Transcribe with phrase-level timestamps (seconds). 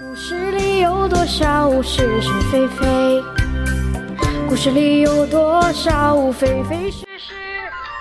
[0.00, 3.22] 故事里有多少是是非非？
[4.48, 7.34] 故事里有多少非非是是？《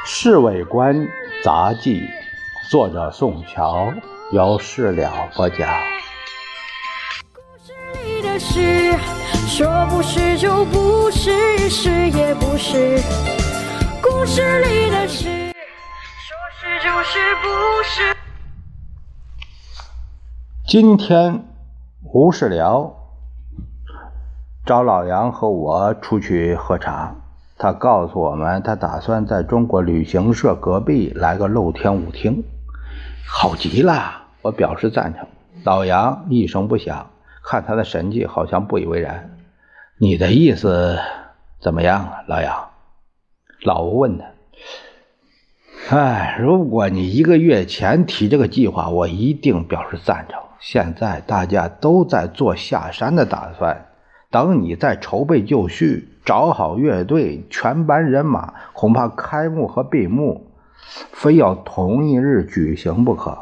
[0.05, 1.05] 侍卫官
[1.43, 1.99] 杂记》，
[2.69, 3.93] 作者宋乔，
[4.31, 5.69] 由事了播讲。
[7.33, 7.73] 故事
[8.05, 8.97] 里的事，
[9.49, 13.01] 说不是就不是，是也不是。
[14.01, 18.15] 故事里的事，说是就是不是。
[20.65, 21.45] 今天
[22.03, 22.93] 吴世辽
[24.65, 27.15] 找老杨和我出去喝茶，
[27.57, 32.43] 他告诉我们，他打算在中国旅行社隔壁来个露天舞厅，
[33.27, 34.23] 好极了！
[34.41, 35.27] 我表示赞成。
[35.63, 37.11] 老杨一声不响，
[37.43, 39.37] 看他的神气，好像不以为然。
[39.99, 40.97] 你的意思
[41.61, 42.69] 怎么样啊，老杨？
[43.63, 44.25] 老吴问他。
[45.95, 50.41] 哎，如果你一个月前提这个计划，我一定表示赞成。
[50.61, 53.87] 现在大家都在做下山的打算，
[54.29, 60.51] 等你再筹备就绪，找好乐队，全班人马，恐怕开幕和闭幕
[61.11, 63.37] 非要同一日举行不可。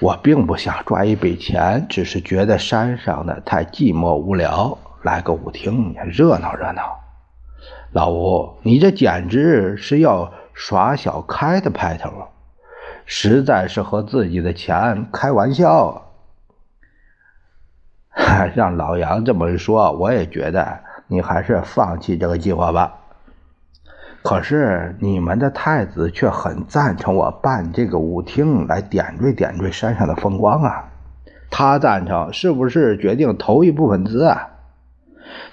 [0.00, 6.98] 我并不想赚一笔钱，只是觉得山上的太寂寞无聊，来个舞厅也热闹热闹。
[7.92, 12.26] 老吴，你这简直是要耍小开的派头啊！
[13.10, 16.04] 实在是和自己的钱开玩笑。
[18.54, 22.98] 让老杨这么一说，我也觉得你还是放弃这个计划吧。
[24.22, 30.84] 可是你们的太子却很赞成我办这个舞厅来点缀点缀山上的风光啊！
[31.50, 34.50] 他赞成，是不是决定投一部分资啊？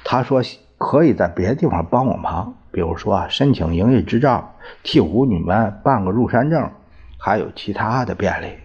[0.03, 0.41] 他说
[0.77, 6.69] 可以在别的地方帮我忙，比如说申请营业执照，替舞女们办个入山证。
[7.17, 8.57] 还有其他的便利。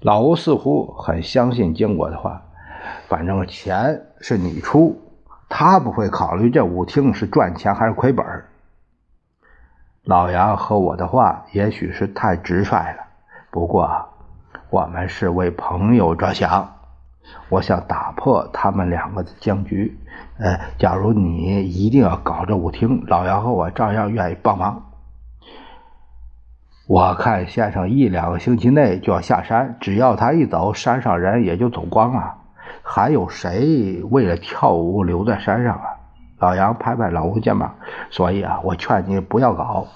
[0.00, 2.42] 老吴似乎很相信经国的话，
[3.08, 5.00] 反正钱是你出，
[5.48, 8.24] 他不会考虑这舞厅是赚钱还是亏本。
[10.02, 13.04] 老杨和我的话也许是太直率了，
[13.50, 13.88] 不过
[14.68, 16.76] 我们是为朋友着想，
[17.48, 19.98] 我想打破他们两个的僵局。
[20.38, 24.83] 呃，假如你一定要搞这舞厅，老杨和我照样愿意帮忙。
[26.86, 32.34] 我看先生一两个星期内就要下山，只要他一走，山上人也就走光了，
[32.82, 35.86] 还有谁为了跳舞留在山上啊？
[36.38, 37.74] 老杨拍拍老吴肩膀，
[38.10, 39.86] 所以啊，我劝你不要搞。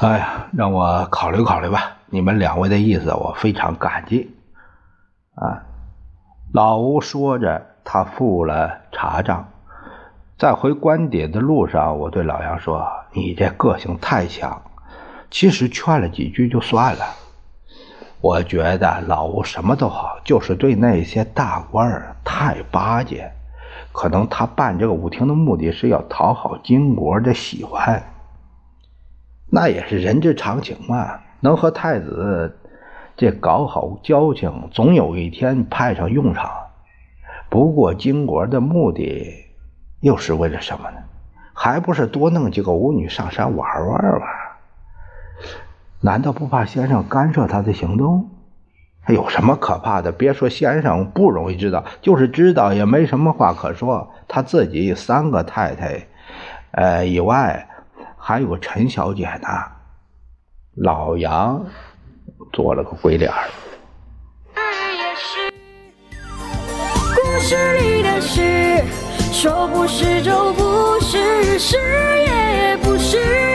[0.00, 1.98] 哎呀，让我考虑考虑吧。
[2.06, 4.34] 你们两位的意思，我非常感激。
[5.34, 5.64] 啊，
[6.54, 9.48] 老吴说着，他付了茶账。
[10.38, 14.62] 在回官邸的路上，我对老杨说：“你这个性太强。”
[15.30, 17.04] 其实劝了几句就算了。
[18.20, 23.32] 我觉得老吴什么都好，就是对那些大官太巴结。
[23.92, 28.02] 可能他办这个舞厅的目的是要讨好金国的喜欢，
[29.50, 31.20] 那也是人之常情嘛。
[31.40, 32.58] 能和太子
[33.16, 36.50] 这搞好交情，总有一天派上用场。
[37.48, 39.46] 不过金国的目的
[40.00, 40.98] 又是为了什么呢？
[41.54, 44.26] 还不是多弄几个舞女上山玩玩吗？
[46.00, 48.30] 难道不怕先生干涉他的行动？
[49.08, 50.12] 有什么可怕的？
[50.12, 54.12] 别说先生不容易知道，就是知道也没什么话可说。
[54.28, 56.06] 他自己三个太太，
[56.72, 57.66] 呃，以外
[58.18, 59.48] 还有陈小姐呢。
[60.74, 61.64] 老杨
[62.52, 63.48] 做了个鬼脸儿。
[67.16, 68.84] 故事里的事，
[69.32, 71.76] 说不是就不是，是
[72.26, 73.47] 也不是。